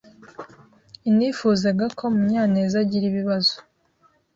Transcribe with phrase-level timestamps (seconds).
[1.09, 3.55] inifuzaga ko Munyanezagira ibibazo.